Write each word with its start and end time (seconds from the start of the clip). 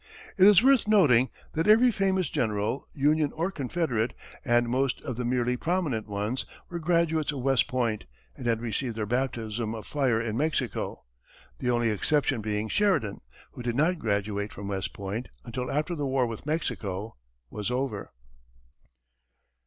It 0.35 0.47
is 0.47 0.63
worth 0.63 0.87
noting 0.87 1.29
that 1.53 1.67
every 1.67 1.91
famous 1.91 2.31
general, 2.31 2.87
Union 2.91 3.31
or 3.33 3.51
Confederate, 3.51 4.15
and 4.43 4.67
most 4.67 4.99
of 5.01 5.15
the 5.15 5.23
merely 5.23 5.55
prominent 5.57 6.07
ones, 6.07 6.43
were 6.71 6.79
graduates 6.79 7.31
of 7.31 7.41
West 7.43 7.67
Point 7.67 8.07
and 8.35 8.47
had 8.47 8.61
received 8.61 8.95
their 8.95 9.05
baptism 9.05 9.75
of 9.75 9.85
fire 9.85 10.19
in 10.19 10.35
Mexico, 10.37 11.05
the 11.59 11.69
only 11.69 11.91
exception 11.91 12.41
being 12.41 12.67
Sheridan, 12.67 13.21
who 13.51 13.61
did 13.61 13.75
not 13.75 13.99
graduate 13.99 14.51
from 14.51 14.67
West 14.67 14.91
Point 14.91 15.27
until 15.45 15.69
after 15.69 15.93
the 15.93 16.07
war 16.07 16.25
with 16.25 16.47
Mexico 16.47 17.15
was 17.51 17.69
over. 17.69 18.11